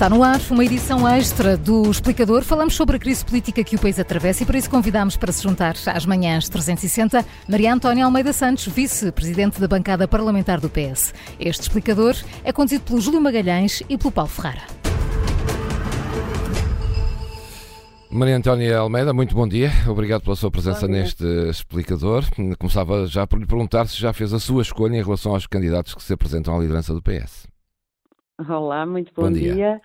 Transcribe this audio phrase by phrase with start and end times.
[0.00, 2.42] Está no ar uma edição extra do Explicador.
[2.42, 5.42] Falamos sobre a crise política que o país atravessa e por isso convidamos para se
[5.42, 11.12] juntar às manhãs 360 Maria Antónia Almeida Santos, vice-presidente da bancada parlamentar do PS.
[11.38, 14.62] Este Explicador é conduzido pelo Júlio Magalhães e pelo Paulo Ferrara.
[18.10, 19.70] Maria Antónia Almeida, muito bom dia.
[19.86, 22.24] Obrigado pela sua presença neste explicador.
[22.58, 25.94] Começava já por lhe perguntar se já fez a sua escolha em relação aos candidatos
[25.94, 27.50] que se apresentam à liderança do PS.
[28.48, 29.54] Olá, muito bom, bom dia.
[29.54, 29.80] dia.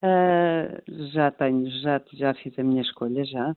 [0.00, 3.56] Uh, já tenho, já, já fiz a minha escolha, já.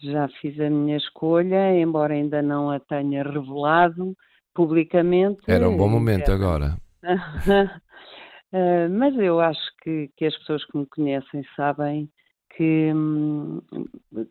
[0.00, 4.14] Já fiz a minha escolha, embora ainda não a tenha revelado
[4.52, 5.40] publicamente.
[5.46, 6.34] Era um bom momento é.
[6.34, 6.76] agora.
[7.04, 12.10] uh, mas eu acho que, que as pessoas que me conhecem sabem
[12.56, 13.62] que hum,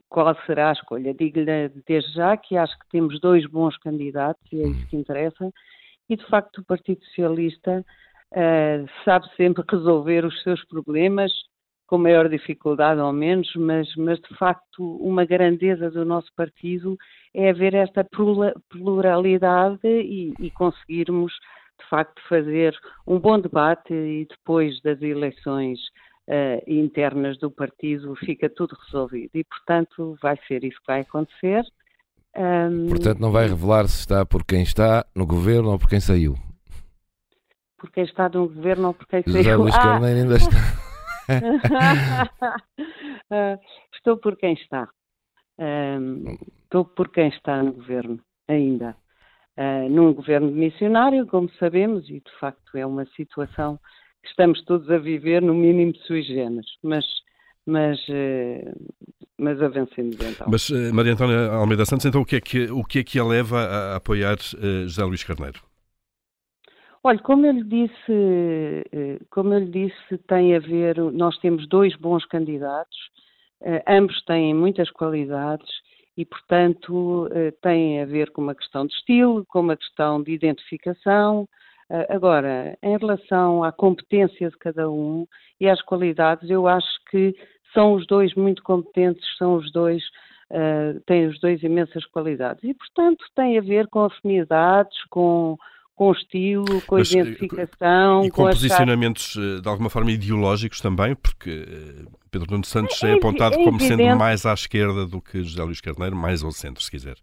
[0.09, 1.13] qual será a escolha.
[1.13, 5.51] Digo-lhe desde já que acho que temos dois bons candidatos e é isso que interessa.
[6.07, 7.83] E de facto o Partido Socialista
[8.33, 11.31] uh, sabe sempre resolver os seus problemas
[11.87, 16.97] com maior dificuldade ou menos, mas, mas de facto uma grandeza do nosso partido
[17.33, 18.07] é haver esta
[18.69, 21.33] pluralidade e, e conseguirmos
[21.79, 25.79] de facto fazer um bom debate e depois das eleições
[26.29, 31.63] uh, internas do partido fica tudo resolvido e portanto vai ser isso que vai acontecer.
[32.35, 35.99] Um, portanto não vai revelar se está por quem está no governo ou por quem
[35.99, 36.35] saiu
[37.83, 39.35] por quem está no governo ou por quem saiu.
[39.35, 39.97] José Luís ah!
[39.97, 40.57] ainda está.
[43.29, 43.59] uh,
[43.93, 44.87] estou por quem está.
[45.59, 48.95] Uh, estou por quem está no governo, ainda.
[49.57, 53.77] Uh, num governo missionário, como sabemos, e de facto é uma situação
[54.21, 56.77] que estamos todos a viver, no mínimo sui generis.
[56.81, 57.03] Mas
[57.65, 58.73] mas, eh,
[59.37, 60.47] mas avancemos então.
[60.49, 63.17] Mas, eh, Maria Antónia Almeida Santos, então o que é que, o que, é que
[63.17, 65.61] a leva a apoiar uh, José Luís Carneiro?
[67.05, 71.67] Olha, como eu lhe disse, eh, como eu lhe disse, tem a ver, nós temos
[71.67, 72.97] dois bons candidatos,
[73.61, 75.69] eh, ambos têm muitas qualidades
[76.15, 80.31] e, portanto, eh, têm a ver com uma questão de estilo, com uma questão de
[80.31, 81.47] identificação.
[82.09, 85.27] Agora, em relação à competência de cada um
[85.59, 87.35] e às qualidades, eu acho que
[87.73, 90.01] são os dois muito competentes, são os dois,
[91.05, 92.63] têm os dois imensas qualidades.
[92.63, 95.57] E, portanto, tem a ver com afinidades, com,
[95.95, 98.25] com estilo, com Mas, eh, identificação.
[98.25, 103.01] E com, com posicionamentos eh, de alguma forma ideológicos também, porque eh, Pedro Nuno Santos
[103.03, 106.43] é, é apontado é como sendo mais à esquerda do que José Luís Carneiro, mais
[106.43, 107.15] ao centro, se quiser.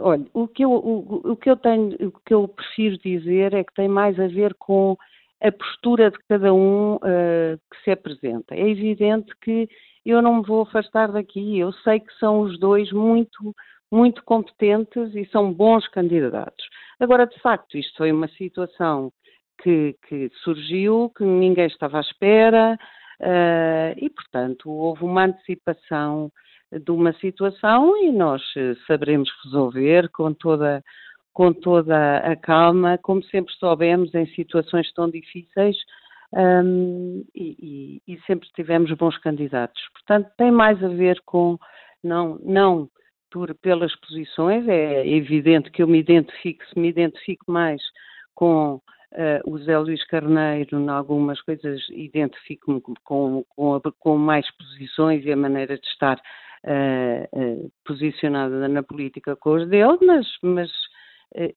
[0.00, 3.64] Olha, o que eu, o, o, que eu tenho, o que eu prefiro dizer é
[3.64, 4.96] que tem mais a ver com
[5.42, 8.54] a postura de cada um uh, que se apresenta.
[8.54, 9.68] É evidente que
[10.04, 11.58] eu não me vou afastar daqui.
[11.58, 13.54] Eu sei que são os dois muito,
[13.90, 16.64] muito competentes e são bons candidatos.
[17.00, 19.12] Agora, de facto, isto foi uma situação
[19.62, 22.78] que, que surgiu, que ninguém estava à espera,
[23.20, 26.30] uh, e, portanto, houve uma antecipação
[26.72, 30.84] de uma situação e nós eh, saberemos resolver com toda,
[31.32, 35.76] com toda a calma, como sempre soubemos em situações tão difíceis
[36.32, 39.80] um, e, e, e, sempre tivemos bons candidatos.
[39.94, 41.58] Portanto, tem mais a ver com
[42.04, 42.88] não, não
[43.30, 47.82] por, pelas posições, é evidente que eu me identifico, se me identifico mais
[48.34, 48.80] com uh,
[49.50, 55.36] o Zé Luís Carneiro, em algumas coisas identifico-me com, com, com, mais posições e a
[55.36, 60.70] maneira de estar uh, uh, posicionada na política com os dele, mas, mas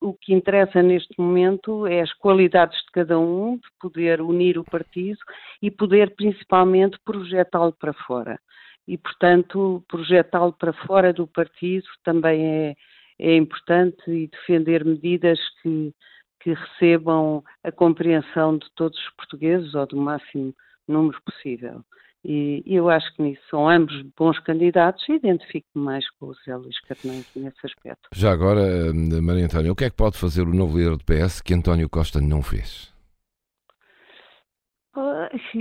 [0.02, 4.64] o que interessa neste momento é as qualidades de cada um, de poder unir o
[4.64, 5.18] partido
[5.62, 8.38] e poder principalmente projetá-lo para fora
[8.86, 12.76] e, portanto, projetá-lo para fora do partido também é,
[13.18, 15.92] é importante e defender medidas que,
[16.40, 20.54] que recebam a compreensão de todos os portugueses ou do máximo
[20.88, 21.84] número possível.
[22.24, 26.56] E, eu acho que nisso são ambos bons candidatos e identifico-me mais com o José
[26.56, 28.08] Luís Carneiro nesse aspecto.
[28.12, 31.40] Já agora, Maria Antónia, o que é que pode fazer o novo líder do PS
[31.40, 32.92] que António Costa não fez?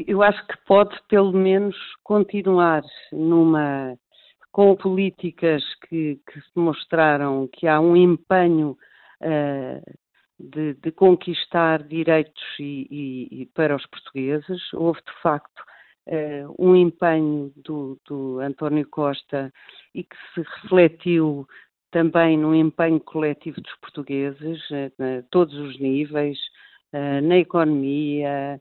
[0.08, 3.98] Eu acho que pode, pelo menos, continuar numa
[4.52, 8.78] com políticas que, que mostraram que há um empenho
[9.22, 9.98] uh,
[10.38, 14.62] de, de, conquistar direitos e, e, e, para os portugueses.
[14.74, 15.64] Houve, de facto,
[16.08, 19.54] uh, um empenho do, do António Costa
[19.96, 21.48] e que se refletiu
[21.92, 26.38] também no empenho coletivo dos portugueses, uh, a todos os níveis,
[27.24, 28.60] na economia,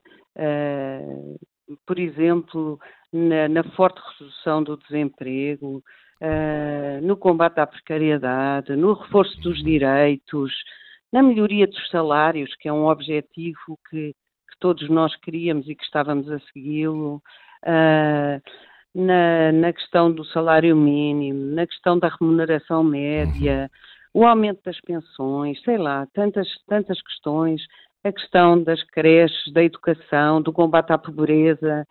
[1.85, 2.79] por exemplo,
[3.11, 5.83] na, na, forte redução do desemprego,
[6.21, 10.51] uh, no combate à precariedade, no reforço dos direitos,
[11.11, 15.83] na melhoria dos salários, que é um objetivo que, que todos nós queríamos e que
[15.83, 17.21] estávamos a segui-lo,
[17.65, 18.41] uh,
[18.93, 23.69] na, na, questão do salário mínimo, na questão da remuneração média,
[24.13, 24.21] uhum.
[24.21, 27.61] o aumento das pensões, sei lá, tantas, tantas questões,
[28.03, 31.85] a questão das creches, da educação, do combate à pobreza,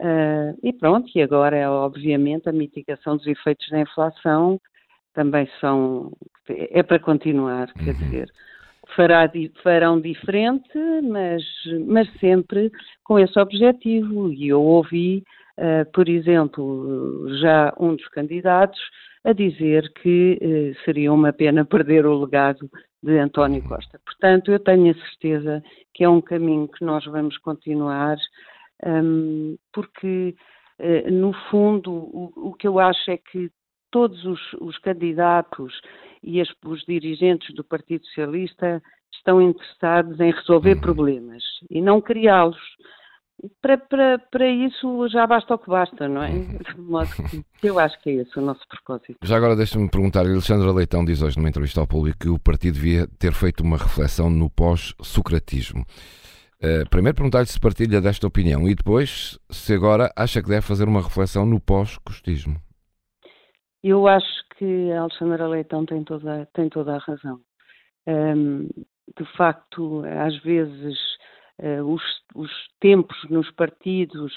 [0.00, 4.60] uh, e pronto, e agora, obviamente, a mitigação dos efeitos da inflação
[5.14, 6.12] também são,
[6.48, 8.00] é para continuar, quer uhum.
[8.00, 8.30] dizer,
[8.96, 9.30] fará,
[9.62, 11.42] farão diferente, mas,
[11.86, 12.70] mas sempre
[13.02, 14.32] com esse objetivo.
[14.32, 15.22] E eu ouvi,
[15.58, 18.80] uh, por exemplo, já um dos candidatos
[19.24, 22.68] a dizer que uh, seria uma pena perder o legado
[23.04, 24.00] de António Costa.
[24.04, 25.62] Portanto, eu tenho a certeza
[25.92, 28.16] que é um caminho que nós vamos continuar,
[28.84, 30.34] um, porque,
[30.80, 33.50] uh, no fundo, o, o que eu acho é que
[33.90, 35.78] todos os, os candidatos
[36.22, 40.80] e as, os dirigentes do Partido Socialista estão interessados em resolver uhum.
[40.80, 42.58] problemas e não criá-los.
[43.60, 46.30] Para, para, para isso já basta o que basta, não é?
[46.30, 47.44] Uhum.
[47.62, 49.16] Eu acho que é esse o nosso propósito.
[49.22, 52.74] Já agora deixa-me perguntar, Alexandra Leitão diz hoje numa entrevista ao público que o partido
[52.74, 55.84] devia ter feito uma reflexão no pós-socratismo.
[56.62, 60.88] Uh, primeiro perguntar-lhe se partilha desta opinião e depois se agora acha que deve fazer
[60.88, 62.56] uma reflexão no pós-costismo.
[63.82, 67.40] Eu acho que a Alexandra Leitão tem toda, tem toda a razão.
[68.06, 68.68] Um,
[69.18, 70.96] de facto, às vezes,
[71.84, 72.02] os,
[72.34, 74.32] os, tempos nos partidos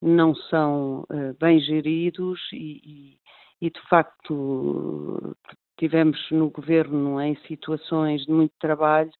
[0.00, 3.18] não são uh, bem geridos e, e,
[3.66, 5.36] e, de facto,
[5.78, 9.10] tivemos no governo em situações de muito trabalho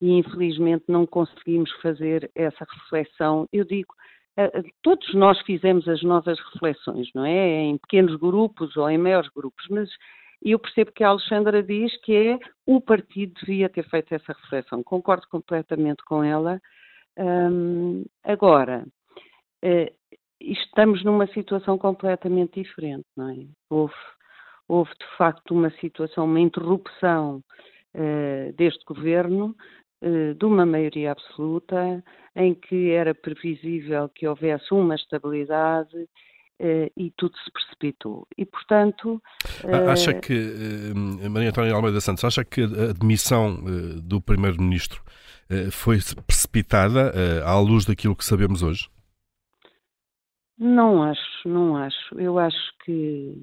[0.00, 3.48] e, infelizmente, não conseguimos fazer essa reflexão.
[3.52, 3.94] Eu digo,
[4.36, 7.62] eh, eh, todos nós fizemos as nossas reflexões, não é?
[7.62, 9.88] Em pequenos grupos ou em maiores grupos, mas
[10.42, 14.82] eu percebo que a Alexandra diz que é o partido devia ter feito essa reflexão.
[14.82, 16.60] Concordo completamente com ela.
[18.24, 18.86] Agora,
[19.64, 23.46] uh, estamos numa situação completamente diferente, não é?
[23.70, 23.94] Houve,
[24.66, 27.42] houve de facto uma situação, uma interrupção
[27.94, 29.54] uh, deste governo
[30.04, 32.02] eh, de uma maioria absoluta,
[32.34, 36.08] em que era previsível que houvesse uma estabilidade uh,
[36.96, 38.26] e tudo se precipitou.
[38.36, 39.22] E, portanto.
[39.64, 39.90] Uh...
[39.90, 43.56] Acha que, uh, Maria Antónia Almeida Santos, acha que a demissão
[44.02, 45.02] do Primeiro-Ministro
[45.70, 47.12] foi precipitada
[47.44, 48.88] à luz daquilo que sabemos hoje?
[50.58, 52.18] Não acho, não acho.
[52.18, 53.42] Eu acho que,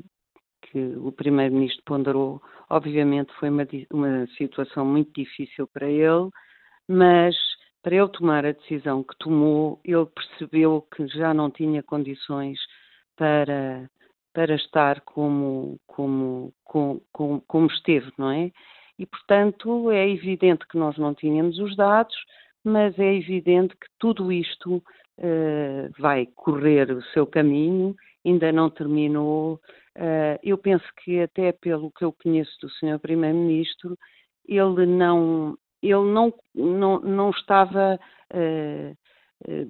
[0.64, 2.42] que o Primeiro-Ministro ponderou.
[2.70, 6.30] Obviamente foi uma, uma situação muito difícil para ele
[6.90, 7.36] mas
[7.84, 12.60] para ele tomar a decisão que tomou, ele percebeu que já não tinha condições
[13.20, 13.90] para,
[14.34, 18.50] para estar como, como, como, como esteve, não é?
[18.98, 22.16] E, portanto, é evidente que nós não tínhamos os dados,
[22.64, 27.94] mas é evidente que tudo isto uh, vai correr o seu caminho,
[28.26, 29.56] ainda não terminou.
[29.98, 33.00] Uh, eu penso que, até pelo que eu conheço do Sr.
[33.02, 33.98] Primeiro-Ministro,
[34.48, 38.00] ele não, ele não, não, não estava
[38.34, 38.98] uh,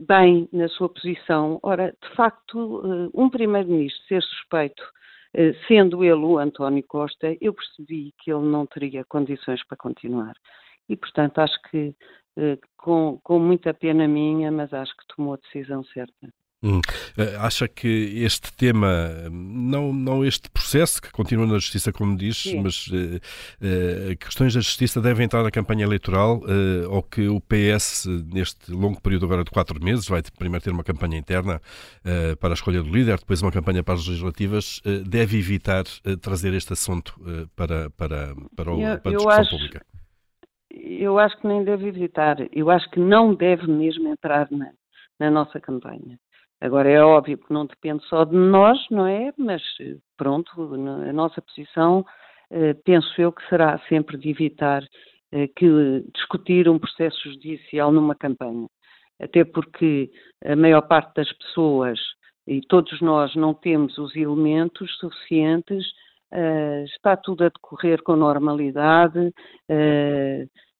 [0.07, 1.60] bem na sua posição.
[1.62, 4.81] Ora, de facto, uh, um primeiro-ministro ser suspeito,
[5.36, 10.33] uh, sendo ele o António Costa, eu percebi que ele não teria condições para continuar.
[10.88, 11.95] E, portanto, acho que,
[12.76, 16.33] com, com muita pena minha, mas acho que tomou a decisão certa.
[16.61, 16.81] Hum.
[17.18, 17.87] Eh, acha que
[18.21, 22.61] este tema, não, não este processo que continua na Justiça, como diz, Sim.
[22.61, 27.39] mas uh, uh, questões da Justiça devem entrar na campanha eleitoral uh, ou que o
[27.39, 31.61] PS, neste longo período agora de quatro meses, vai primeiro ter uma campanha interna
[32.39, 35.83] para a escolha do líder, depois uma campanha para as legislativas, deve evitar
[36.21, 37.13] trazer este assunto
[37.56, 39.85] para, para, para, o, eu, para a discussão acho, pública?
[40.71, 42.37] Eu acho que nem deve evitar.
[42.51, 44.71] Eu acho que não deve mesmo entrar na,
[45.19, 46.19] na nossa campanha.
[46.61, 49.31] Agora é óbvio que não depende só de nós, não é?
[49.37, 49.61] Mas
[50.18, 52.06] pronto, a nossa posição
[52.51, 54.83] eh, penso eu que será sempre de evitar
[55.31, 58.68] eh, que discutir um processo judicial numa campanha.
[59.21, 60.11] Até porque
[60.45, 61.99] a maior parte das pessoas
[62.47, 65.85] e todos nós não temos os elementos suficientes,
[66.31, 69.31] eh, está tudo a decorrer com normalidade.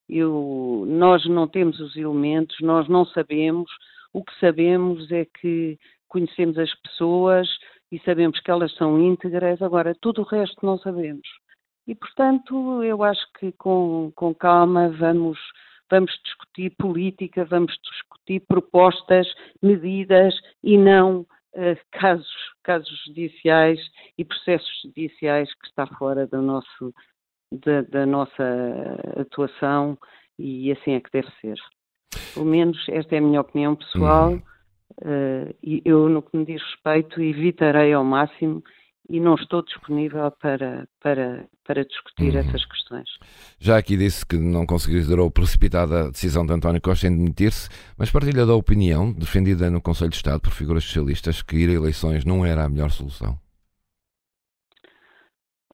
[0.09, 3.69] Eu, nós não temos os elementos, nós não sabemos
[4.13, 7.48] o que sabemos é que conhecemos as pessoas
[7.92, 11.28] e sabemos que elas são íntegras, agora tudo o resto não sabemos.
[11.88, 15.39] E, portanto, eu acho que com, com calma vamos,
[15.89, 19.28] vamos discutir política, vamos discutir propostas,
[19.62, 22.32] medidas e não uh, casos,
[22.63, 23.80] casos judiciais
[24.18, 26.94] e processos judiciais que está fora do nosso,
[27.51, 28.44] da, da nossa
[29.20, 29.98] atuação
[30.38, 31.58] e assim é que deve ser.
[32.34, 34.32] Pelo menos esta é a minha opinião pessoal.
[34.32, 34.42] Uhum.
[35.01, 38.62] Uh, e eu, no que me diz respeito, evitarei ao máximo
[39.10, 42.39] e não estou disponível para, para, para discutir uhum.
[42.39, 43.10] essas questões.
[43.60, 48.12] Já aqui disse que não considerou precipitada a decisão de António Costa em demitir-se, mas
[48.12, 52.24] partilha da opinião, defendida no Conselho de Estado por figuras socialistas, que ir a eleições
[52.24, 53.38] não era a melhor solução?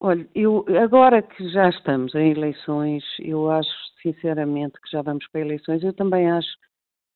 [0.01, 3.69] Olha, eu, agora que já estamos em eleições, eu acho
[4.01, 6.55] sinceramente que já vamos para eleições, eu também acho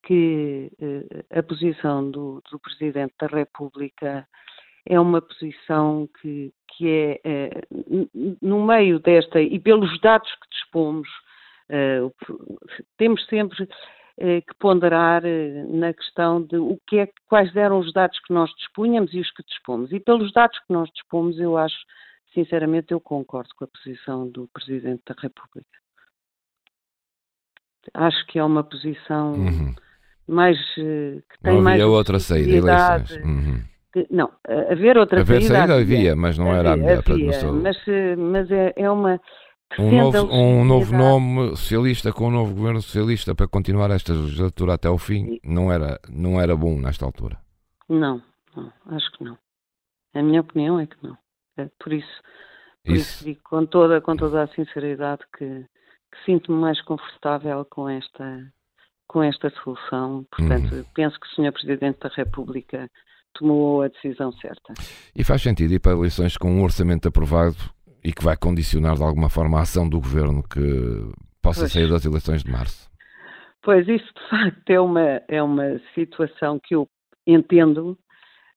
[0.03, 4.27] que eh, a posição do, do, Presidente da República
[4.85, 7.61] é uma posição que, que é, é,
[8.41, 11.07] no meio desta, e pelos dados que dispomos,
[11.69, 12.01] eh,
[12.97, 13.67] temos sempre
[14.17, 15.21] eh, que ponderar
[15.67, 19.31] na questão de o que é, quais eram os dados que nós dispunhamos e os
[19.31, 19.91] que dispomos.
[19.91, 21.77] E pelos dados que nós dispomos, eu acho
[22.33, 25.67] sinceramente, eu concordo com a posição do Presidente da República.
[27.93, 29.73] Acho que é uma posição uhum.
[30.27, 33.25] mais eh, que tem não havia outra saída eleições.
[33.25, 33.63] Uhum.
[33.91, 34.31] Que, não,
[34.69, 38.15] haver outra haver saída, saída havia, mas não havia, era a melhor para mas, eh,
[38.15, 39.19] mas é, é uma
[39.77, 44.73] um novo, um novo nome socialista com um novo governo socialista para continuar esta legislatura
[44.73, 47.37] até ao fim não era, não era bom nesta altura.
[47.87, 48.21] Não,
[48.55, 49.37] não, acho que não.
[50.15, 51.15] A minha opinião é que não.
[51.61, 52.21] É por isso,
[52.83, 53.15] por isso.
[53.15, 58.51] isso digo com toda, com toda a sinceridade que, que sinto-me mais confortável com esta,
[59.07, 60.25] com esta solução.
[60.31, 60.85] Portanto, uhum.
[60.93, 61.51] penso que o Sr.
[61.51, 62.89] Presidente da República
[63.33, 64.73] tomou a decisão certa.
[65.15, 67.57] E faz sentido ir para eleições com um orçamento aprovado
[68.03, 70.59] e que vai condicionar de alguma forma a ação do governo que
[71.41, 71.71] possa pois.
[71.71, 72.89] sair das eleições de março?
[73.61, 76.87] Pois isso de facto é uma, é uma situação que eu
[77.27, 77.97] entendo,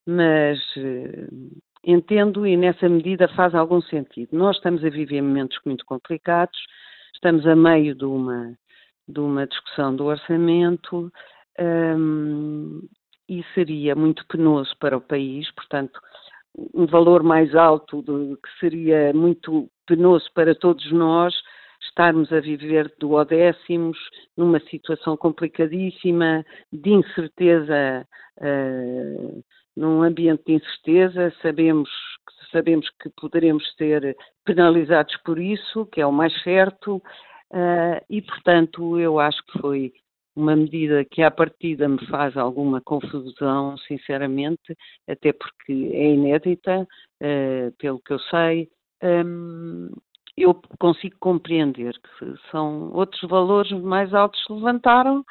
[0.07, 1.27] mas eh,
[1.83, 4.29] entendo e nessa medida faz algum sentido.
[4.31, 6.57] Nós estamos a viver momentos muito complicados,
[7.13, 8.57] estamos a meio de uma,
[9.07, 11.11] de uma discussão do orçamento
[11.59, 12.81] um,
[13.27, 15.99] e seria muito penoso para o país, portanto,
[16.73, 21.33] um valor mais alto do, que seria muito penoso para todos nós
[21.81, 23.97] estarmos a viver duodécimos
[24.37, 29.43] numa situação complicadíssima, de incerteza uh,
[29.75, 31.89] num ambiente de incerteza, sabemos,
[32.51, 34.15] sabemos que poderemos ser
[34.45, 39.93] penalizados por isso, que é o mais certo, uh, e portanto eu acho que foi
[40.35, 44.75] uma medida que à partida me faz alguma confusão, sinceramente,
[45.07, 48.69] até porque é inédita, uh, pelo que eu sei.
[49.03, 49.89] Um,
[50.35, 55.23] eu consigo compreender que são outros valores mais altos se levantaram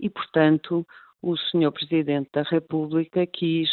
[0.00, 0.86] e, portanto,
[1.26, 1.72] o Sr.
[1.72, 3.68] Presidente da República quis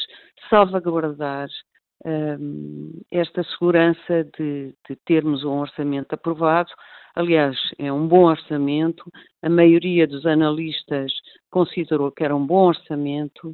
[0.50, 1.48] salvaguardar
[2.04, 6.72] um, esta segurança de, de, termos um orçamento aprovado.
[7.16, 9.04] Aliás, é um bom orçamento,
[9.44, 11.12] a maioria dos analistas
[11.52, 13.50] considerou que era um bom orçamento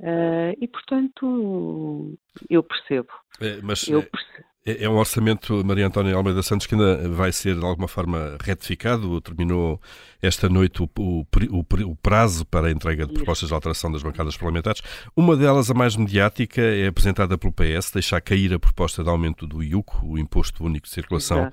[0.00, 2.16] uh, e, portanto,
[2.48, 3.10] eu percebo.
[3.38, 4.51] É, mas eu percebo.
[4.64, 8.36] É, é um orçamento, Maria Antónia Almeida Santos, que ainda vai ser de alguma forma
[8.40, 9.20] retificado.
[9.20, 9.80] Terminou
[10.22, 14.36] esta noite o, o, o prazo para a entrega de propostas de alteração das bancadas
[14.36, 14.82] parlamentares.
[15.16, 19.46] Uma delas, a mais mediática, é apresentada pelo PS, deixar cair a proposta de aumento
[19.46, 21.48] do IUC, o Imposto Único de Circulação.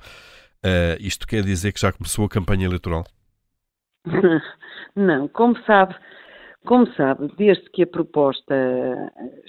[0.64, 3.06] Uh, isto quer dizer que já começou a campanha eleitoral?
[4.96, 5.96] Não, como sabe,
[6.66, 8.54] como sabe, desde que a proposta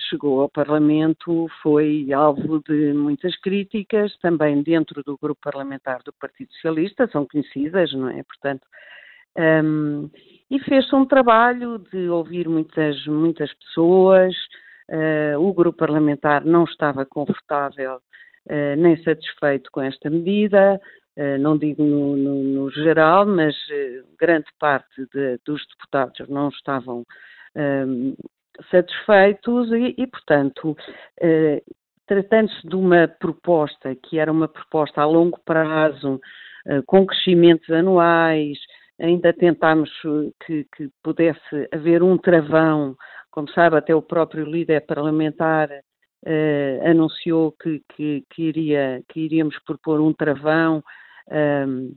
[0.09, 6.53] chegou ao Parlamento, foi alvo de muitas críticas, também dentro do grupo parlamentar do Partido
[6.55, 8.23] Socialista, são conhecidas, não é?
[8.23, 8.67] Portanto,
[9.37, 10.11] um,
[10.51, 14.35] e fez-se um trabalho de ouvir muitas, muitas pessoas.
[14.89, 20.81] Uh, o grupo parlamentar não estava confortável uh, nem satisfeito com esta medida.
[21.21, 26.49] Eh, não digo no, no, no geral, mas eh, grande parte de, dos deputados não
[26.49, 27.05] estavam
[27.55, 28.15] um, ehm,
[28.71, 31.75] satisfeitos e, e portanto, uh,
[32.07, 36.19] tratando-se de uma proposta que era uma proposta a longo prazo,
[36.87, 38.59] com crescimentos anuais,
[38.99, 39.91] ainda tentámos
[40.45, 42.97] que, que, pudesse haver um travão,
[43.31, 45.71] como sabe, até o próprio líder parlamentar
[46.85, 50.83] anunciou que, que, que, iria, que iríamos propor um travão
[51.31, 51.95] um,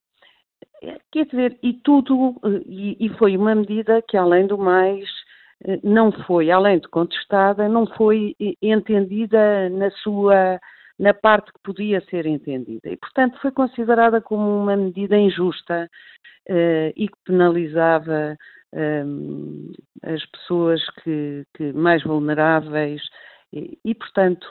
[1.12, 2.36] quer dizer, e tudo,
[2.66, 5.10] e, e, foi uma medida que, além do mais,
[5.84, 10.60] não foi, além de contestada, não foi entendida na sua,
[11.00, 12.90] na parte que podia ser entendida.
[12.90, 15.90] E, portanto, foi considerada como uma medida injusta
[16.50, 18.38] uh, e que penalizava
[18.74, 19.72] um,
[20.04, 23.02] as pessoas que, que mais vulneráveis
[23.54, 24.48] e, e portanto,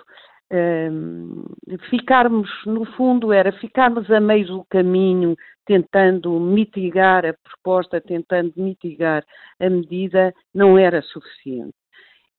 [0.53, 1.45] um,
[1.91, 9.25] ficarmos, no fundo, era ficarmos a meio do caminho, tentando mitigar a proposta, tentando mitigar
[9.61, 11.75] a medida, não era suficiente.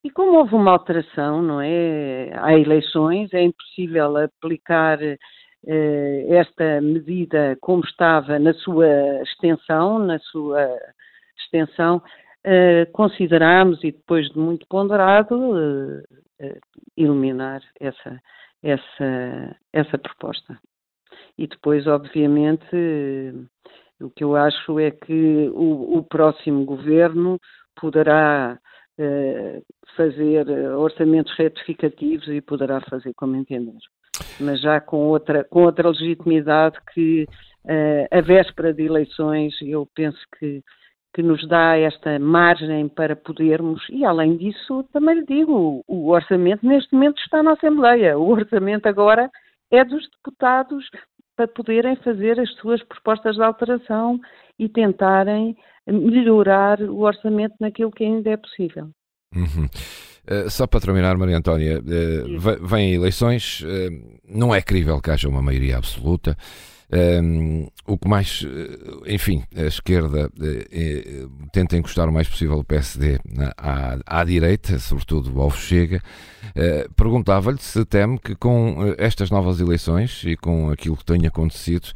[0.04, 2.32] E como houve uma alteração, não é?
[2.36, 10.78] Há eleições, é impossível aplicar eh, esta medida como estava na sua extensão, na sua
[11.38, 12.02] extensão,
[12.46, 16.04] eh, considerámos e depois de muito ponderado eh,
[16.40, 16.60] eh,
[16.98, 18.22] eliminar essa,
[18.64, 20.58] essa, essa proposta.
[21.38, 22.66] E depois, obviamente,
[24.00, 27.38] o que eu acho é que o, o próximo governo
[27.76, 28.58] poderá
[29.98, 33.78] fazer orçamentos retificativos e poderá fazer como entender.
[34.40, 37.24] Mas já com outra, com outra legitimidade que,
[37.66, 40.62] uh, a véspera de eleições, eu penso que
[41.14, 46.66] que nos dá esta margem para podermos, e além disso, também lhe digo, o orçamento
[46.66, 48.18] neste momento está na Assembleia.
[48.18, 49.30] O orçamento agora
[49.72, 50.86] é dos deputados
[51.36, 54.20] para poderem fazer as suas propostas de alteração
[54.58, 55.56] e tentarem
[55.88, 58.90] melhorar o orçamento naquilo que ainda é possível.
[59.36, 59.66] Uhum.
[59.66, 65.28] Uh, só para terminar, Maria Antónia, uh, vêm eleições, uh, não é crível que haja
[65.28, 66.38] uma maioria absoluta.
[66.94, 72.64] Um, o que mais, eh, enfim, a esquerda eh, tenta encostar o mais possível o
[72.64, 73.20] PSD
[73.58, 76.02] à, à direita, sobretudo ao Chega.
[76.50, 81.88] Uh, Perguntava-lhe se teme que com estas novas eleições e com aquilo que tem acontecido,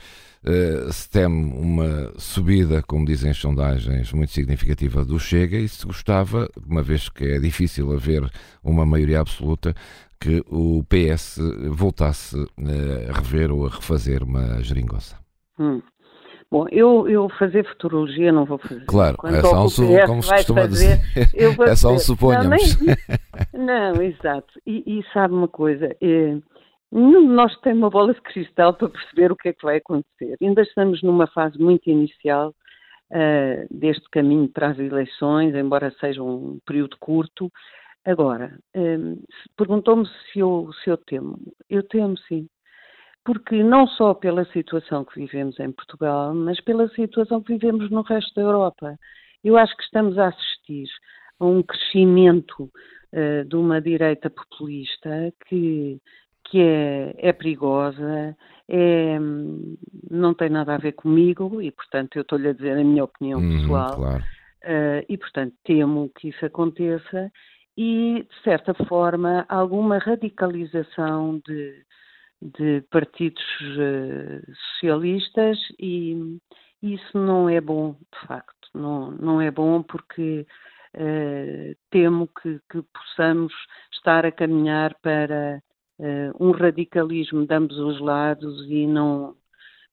[0.92, 6.50] se teme uma subida, como dizem as sondagens, muito significativa do Chega e se gostava,
[6.66, 8.30] uma vez que é difícil haver
[8.64, 9.76] uma maioria absoluta,
[10.20, 15.18] que o PS voltasse eh, a rever ou a refazer uma geringonça?
[15.60, 15.82] Hum.
[16.50, 18.86] Bom, eu, eu fazer futurologia não vou fazer.
[18.86, 22.78] Claro, é só um, su, como se costuma fazer, dizer, é só um suponhamos.
[23.54, 24.54] Não, não exato.
[24.66, 26.38] E, e, sabe uma coisa, é,
[26.90, 29.78] nenhum de nós tem uma bola de cristal para perceber o que é que vai
[29.78, 30.38] acontecer.
[30.42, 32.54] Ainda estamos numa fase muito inicial
[33.12, 37.52] uh, deste caminho para as eleições, embora seja um período curto,
[38.08, 39.22] Agora, um,
[39.58, 41.38] perguntou-me se eu, se eu temo.
[41.70, 42.48] Eu temo, sim.
[43.26, 48.02] Porque não só pela situação que vivemos em Portugal, mas pela situação que vivemos no
[48.04, 48.98] resto da Europa.
[49.44, 50.88] Eu acho que estamos a assistir
[51.38, 52.72] a um crescimento
[53.12, 56.00] uh, de uma direita populista que,
[56.46, 58.38] que é, é perigosa,
[58.70, 59.20] é,
[60.10, 63.42] não tem nada a ver comigo e, portanto, eu estou-lhe a dizer a minha opinião
[63.42, 63.96] hum, pessoal.
[63.98, 64.24] Claro.
[64.64, 67.30] Uh, e, portanto, temo que isso aconteça
[67.78, 71.86] e, de certa forma, alguma radicalização de,
[72.42, 76.40] de partidos uh, socialistas e
[76.82, 78.58] isso não é bom, de facto.
[78.74, 80.46] Não, não é bom porque
[80.96, 83.54] uh, temo que, que, possamos
[83.94, 85.62] estar a caminhar para
[86.00, 89.36] uh, um radicalismo de ambos os lados e não,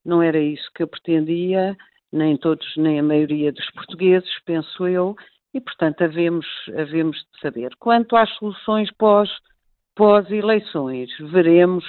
[0.05, 1.77] não era isso que eu pretendia,
[2.11, 5.14] nem todos, nem a maioria dos portugueses, penso eu,
[5.55, 7.75] e, portanto, havemos, havemos de saber.
[7.79, 9.31] Quanto às soluções pós,
[9.95, 11.85] pós-eleições, veremos,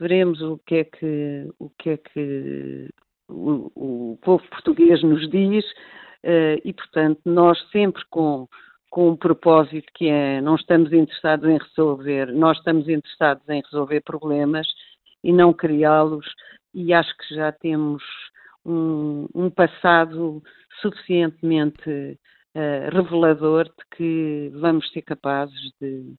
[0.00, 2.88] veremos o que é que, o, que é que
[3.28, 5.62] o, o povo português nos diz
[6.24, 8.48] uh, e, portanto, nós sempre com,
[8.90, 14.00] com um propósito que é não estamos interessados em resolver, nós estamos interessados em resolver
[14.00, 14.66] problemas
[15.22, 16.26] e não criá-los
[16.74, 18.02] e acho que já temos
[18.64, 20.42] um, um passado
[20.80, 22.18] suficientemente
[22.54, 26.14] uh, revelador de que vamos ser capazes de,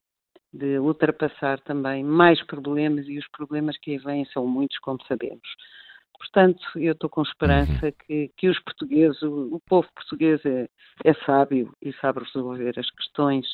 [0.54, 5.48] de ultrapassar também mais problemas e os problemas que aí vêm são muitos, como sabemos.
[6.18, 7.94] Portanto, eu estou com esperança uhum.
[8.06, 10.70] que, que os portugueses, o, o povo português é,
[11.04, 13.46] é, sábio e sabe resolver as questões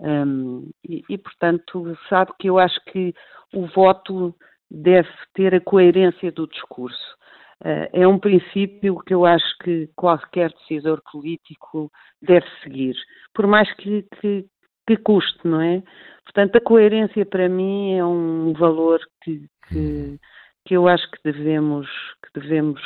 [0.00, 3.14] um, e, e, portanto, sabe que eu acho que
[3.52, 4.34] o voto
[4.70, 7.16] deve ter a coerência do discurso.
[7.64, 12.94] Uh, é um princípio que eu acho que qualquer decisor político deve seguir,
[13.32, 14.44] por mais que, que,
[14.86, 15.82] que, custe, não é?
[16.24, 20.18] Portanto, a coerência para mim é um valor que, que,
[20.66, 21.88] que eu acho que devemos,
[22.22, 22.82] que devemos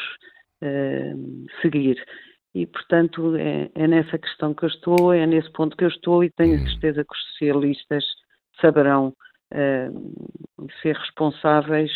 [0.63, 2.01] uh, seguir.
[2.55, 6.23] E, portanto, é, é, nessa questão que eu estou, é nesse ponto que eu estou
[6.23, 8.05] e tenho certeza que os socialistas
[8.61, 9.13] saberão
[9.53, 11.91] uh, ser responsáveis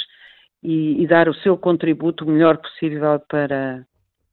[0.63, 3.85] e, e, dar o seu contributo o melhor possível para,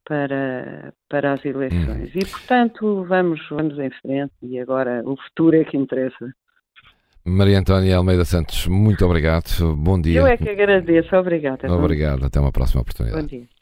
[0.05, 2.09] para, para as eleições.
[2.15, 2.19] Hum.
[2.19, 6.33] E, portanto, vamos, vamos em frente e agora o futuro é que interessa.
[7.25, 9.75] Maria Antónia Almeida Santos, muito obrigado.
[9.75, 10.19] Bom dia.
[10.19, 11.15] Eu é que agradeço.
[11.15, 11.71] Obrigada.
[11.71, 12.25] Obrigado.
[12.25, 13.21] Até uma próxima oportunidade.
[13.21, 13.58] Bom dia.